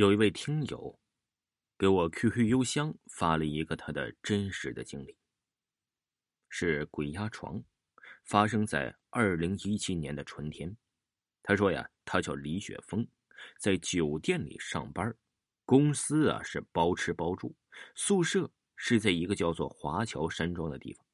[0.00, 0.98] 有一位听友
[1.76, 5.14] 给我 QQ 邮箱发了一个他的真实的经历，
[6.48, 7.62] 是鬼压床，
[8.24, 10.74] 发生在二零一七年的春天。
[11.42, 13.06] 他说呀，他叫李雪峰，
[13.58, 15.14] 在酒店里上班，
[15.66, 17.54] 公司啊是包吃包住，
[17.94, 21.04] 宿舍是在一个叫做华侨山庄的地方。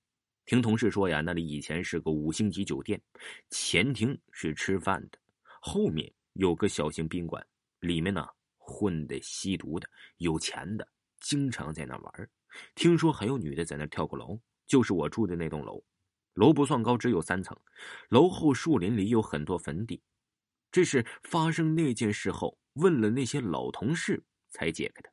[0.44, 3.02] 听同事说呀，那里以前是个五星级酒店，
[3.50, 5.18] 前厅是吃饭的，
[5.60, 7.44] 后面有个小型宾馆，
[7.80, 8.24] 里面呢。
[8.66, 9.88] 混的、吸毒的、
[10.18, 10.86] 有钱的，
[11.20, 12.30] 经常在那玩
[12.74, 15.82] 听说还有女的在那跳过楼，就是我住的那栋楼。
[16.34, 17.56] 楼不算高，只有三层。
[18.10, 20.02] 楼后树林里有很多坟地。
[20.70, 25.10] 这是发生那件事后，问了那些老同事才解开的。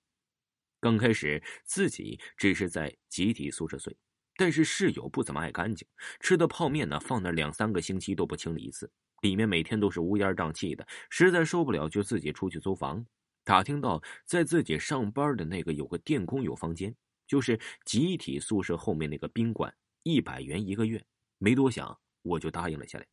[0.81, 3.95] 刚开始自己只是在集体宿舍睡，
[4.36, 5.88] 但是室友不怎么爱干净，
[6.20, 10.86] 吃的泡面呢放那两三个星期都不清理一次，里面每天都是乌烟瘴气的。
[11.09, 13.06] 实在受不了，就自己出去租房。
[13.44, 16.96] 打听到在自己上班的那个有个电工有房间，
[17.28, 21.06] 就是集体宿舍后面那个宾馆，一百元一个月。
[21.38, 23.06] 没多想，我就答应了下来。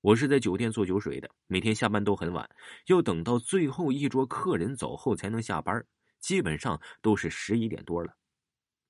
[0.00, 2.48] 我是在酒店做酒水的，每天下班都很晚，
[2.86, 5.84] 要等到最后一桌客人走后才能下班，
[6.20, 8.16] 基本上都是十一点多了。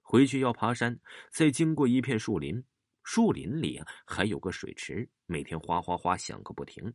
[0.02, 1.00] 回去要爬山，
[1.32, 2.62] 再经过一片树林，
[3.04, 6.92] 树林里还有个水池，每天哗哗哗响个不停。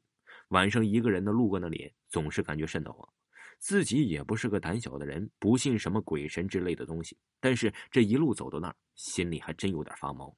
[0.50, 3.08] 晚上一个人的路过那里，总是感觉瘆得慌。
[3.64, 7.18] 自己也不是个胆小的人，不信什么鬼神之类的东西。
[7.40, 10.36] 但是这一路走到那儿，心里还真有点发毛。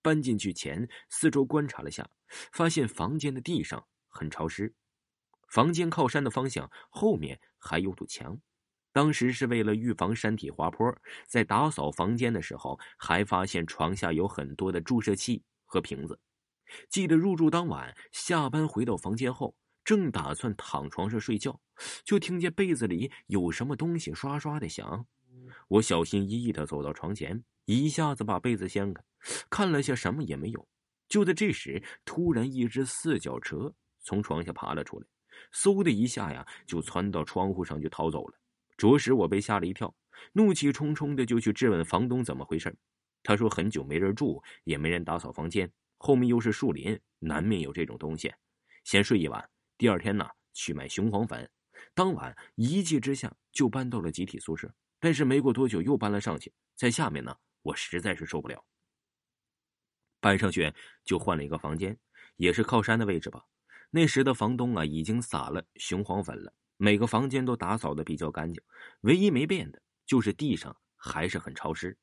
[0.00, 2.08] 搬进去前，四周观察了下，
[2.52, 4.74] 发现房间的地上很潮湿。
[5.50, 8.40] 房间靠山的方向后面还有堵墙。
[8.90, 10.96] 当时是为了预防山体滑坡，
[11.26, 16.18] 在打扫房间的时候，还发现床下有很多的注射器和瓶子。
[16.88, 19.54] 记得入住当晚，下班回到房间后。
[19.86, 21.60] 正打算躺床上睡觉，
[22.04, 25.06] 就听见被子里有什么东西刷刷的响。
[25.68, 29.00] 我小心翼翼的走到床前，一下子把被子掀开，
[29.48, 30.68] 看了下，什么也没有。
[31.08, 35.06] 就在这时，突然一只四脚蛇从床下爬了出来，
[35.52, 38.36] 嗖的一下呀，就窜到窗户上就逃走了。
[38.76, 39.94] 着实我被吓了一跳，
[40.32, 42.76] 怒气冲冲的就去质问房东怎么回事。
[43.22, 48.34] 他说很久没人住，也没人打扫房间，后面又是树林，难免有这种东西，
[48.82, 49.48] 先睡一晚。
[49.78, 51.48] 第二天呢，去买雄黄粉，
[51.94, 54.72] 当晚一气之下就搬到了集体宿舍。
[54.98, 58.64] 但是没过多久又搬了上去，在下面呢，我实在是受不了。
[60.18, 60.72] 搬上去
[61.04, 61.96] 就换了一个房间，
[62.36, 63.44] 也是靠山的位置吧。
[63.90, 68.60] 那时的房东啊，已经撒了雄黄粉了，每个房间都打扫的比较干净，
[69.02, 71.96] 唯一没变的就是地上还是很潮湿。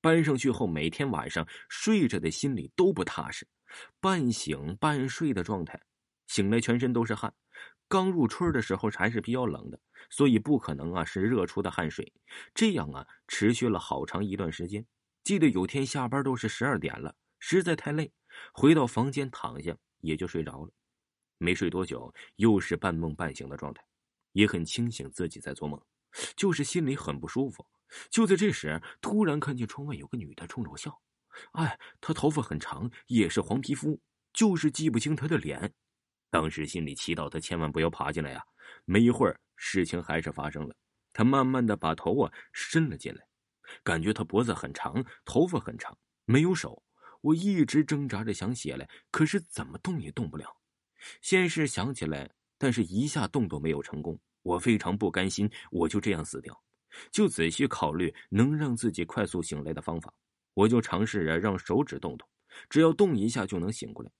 [0.00, 3.48] 搬上去后，每天晚上睡着的心里都不踏实，
[4.00, 5.80] 半醒半睡的状态。
[6.26, 7.34] 醒来全身都是汗，
[7.88, 12.12] 刚入春的时候还是比较冷的，所以不可能啊是热出的汗水。
[12.54, 14.86] 这样啊持续了好长一段时间。
[15.22, 18.12] 记得有天下班都是十二点了，实在太累，
[18.52, 20.70] 回到房间躺下也就睡着了。
[21.38, 23.84] 没睡多久，又是半梦半醒的状态，
[24.32, 25.80] 也很清醒自己在做梦，
[26.36, 27.66] 就是心里很不舒服。
[28.10, 31.00] 就在这时，突然看见窗外有个女的冲着我笑，
[31.52, 34.00] 哎，她头发很长，也是黄皮肤，
[34.32, 35.74] 就是记不清她的脸。
[36.30, 38.42] 当时心里祈祷他千万不要爬进来呀！
[38.84, 40.74] 没一会儿，事情还是发生了。
[41.12, 43.26] 他慢慢的把头啊伸了进来，
[43.82, 46.82] 感觉他脖子很长，头发很长，没有手。
[47.22, 50.46] 我一直挣扎着想起来，可是怎么动也动不了。
[51.22, 54.18] 先是想起来，但是一下动都没有成功。
[54.42, 56.56] 我非常不甘心，我就这样死掉，
[57.10, 60.12] 就仔细考虑能让自己快速醒来的方法。
[60.54, 62.28] 我就尝试着让手指动动，
[62.68, 64.10] 只要动一下就能醒过来。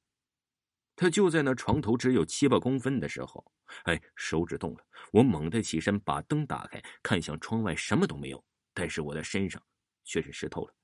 [0.97, 3.45] 他就在那床头只有七八公分的时候，
[3.85, 4.81] 哎，手指动了。
[5.13, 8.45] 我猛地起身，把灯打开，看向窗外，什么都没有。
[8.73, 9.63] 但是我的身上
[10.05, 10.75] 却是湿透了。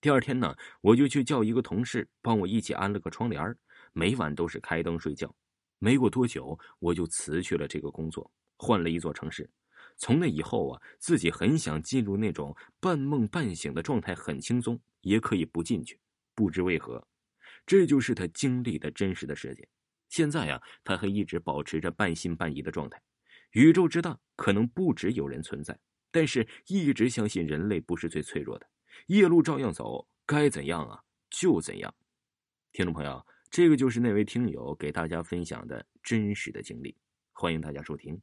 [0.00, 3.56] 第二天呢，我就去叫一个同事帮我一起安了个窗帘
[3.92, 5.34] 每晚都是开灯睡觉。
[5.78, 9.48] 没过多久，我就辞去了这个工作，换了一座城市。
[9.96, 15.98] 从那以后啊，自己很想进入那种半梦半醒的状态，很轻松，也可以不进去。
[16.34, 17.04] 不知为何。
[17.68, 19.68] 这就是他经历的真实的世界。
[20.08, 22.98] 现在呀，他还一直保持着半信半疑的状态。
[23.50, 25.78] 宇宙之大，可能不止有人存在，
[26.10, 28.66] 但是一直相信人类不是最脆弱的。
[29.08, 30.98] 夜路照样走，该怎样啊
[31.28, 31.94] 就怎样。
[32.72, 36.96] 听众朋友，这个就是那位听友给大家分享的真实的经历，
[37.32, 38.18] 欢迎大家收听。